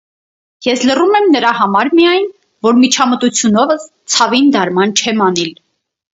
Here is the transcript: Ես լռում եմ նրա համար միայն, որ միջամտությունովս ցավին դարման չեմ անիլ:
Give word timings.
Ես 0.67 0.85
լռում 0.91 1.11
եմ 1.19 1.27
նրա 1.35 1.51
համար 1.57 1.89
միայն, 1.99 2.25
որ 2.69 2.81
միջամտությունովս 2.85 3.87
ցավին 4.17 4.51
դարման 4.59 4.99
չեմ 5.05 5.25
անիլ: 5.29 5.55